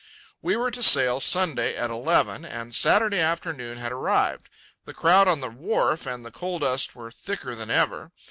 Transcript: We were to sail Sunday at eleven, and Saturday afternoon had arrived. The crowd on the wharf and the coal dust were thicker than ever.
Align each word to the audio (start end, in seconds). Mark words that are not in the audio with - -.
We 0.41 0.55
were 0.55 0.71
to 0.71 0.81
sail 0.81 1.19
Sunday 1.19 1.75
at 1.75 1.91
eleven, 1.91 2.43
and 2.43 2.73
Saturday 2.73 3.19
afternoon 3.19 3.77
had 3.77 3.91
arrived. 3.91 4.49
The 4.85 4.95
crowd 4.95 5.27
on 5.27 5.41
the 5.41 5.49
wharf 5.51 6.07
and 6.07 6.25
the 6.25 6.31
coal 6.31 6.57
dust 6.57 6.95
were 6.95 7.11
thicker 7.11 7.53
than 7.53 7.69
ever. 7.69 8.11